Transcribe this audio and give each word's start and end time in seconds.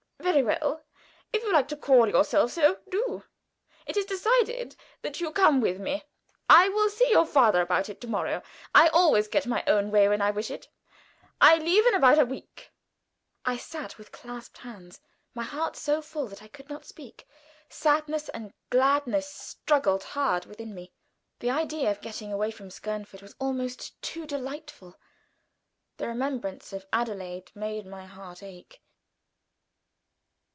"Very 0.31 0.43
well, 0.43 0.83
if 1.33 1.43
you 1.43 1.51
like 1.51 1.67
to 1.69 1.75
call 1.75 2.07
yourself 2.07 2.51
so, 2.51 2.79
do. 2.89 3.23
It 3.87 3.97
is 3.97 4.05
decided 4.05 4.75
that 5.01 5.19
you 5.19 5.29
come 5.31 5.59
with 5.61 5.77
me. 5.79 6.03
I 6.49 6.69
will 6.69 6.89
see 6.89 7.09
your 7.11 7.25
father 7.25 7.59
about 7.61 7.89
it 7.89 7.99
to 8.01 8.07
morrow. 8.07 8.41
I 8.73 8.87
always 8.89 9.27
get 9.27 9.45
my 9.47 9.63
own 9.67 9.91
way 9.91 10.07
when 10.07 10.21
I 10.21 10.31
wish 10.31 10.49
it. 10.49 10.69
I 11.41 11.57
leave 11.57 11.85
in 11.87 11.93
about 11.95 12.17
a 12.19 12.23
week." 12.25 12.71
I 13.45 13.57
sat 13.57 13.97
with 13.97 14.11
clasped 14.13 14.59
hands, 14.59 15.01
my 15.33 15.43
heart 15.43 15.75
so 15.75 16.01
full 16.01 16.27
that 16.27 16.41
I 16.41 16.47
could 16.47 16.69
not 16.69 16.85
speak. 16.85 17.27
Sadness 17.67 18.29
and 18.29 18.53
gladness 18.69 19.27
struggled 19.27 20.03
hard 20.05 20.45
within 20.45 20.73
me. 20.73 20.93
The 21.39 21.49
idea 21.51 21.91
of 21.91 21.99
getting 22.01 22.31
away 22.31 22.51
from 22.51 22.69
Skernford 22.69 23.21
was 23.21 23.35
almost 23.39 23.99
too 24.03 24.25
delightful; 24.27 24.97
the 25.97 26.07
remembrance 26.07 26.71
of 26.73 26.85
Adelaide 26.93 27.51
made 27.53 27.85
my 27.85 28.05
heart 28.05 28.41
ache. 28.43 28.81